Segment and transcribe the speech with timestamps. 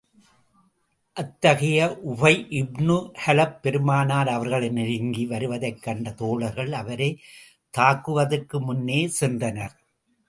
[1.17, 1.79] அத்தகைய
[2.11, 7.19] Ubayy ibn Khalaf, பெருமானார் அவர்களை நெருங்கி வருவதைக் கண்ட தோழர்கள் அவரைத்
[7.73, 9.75] தாக்குவதற்கு முன்னே சென்றனர்.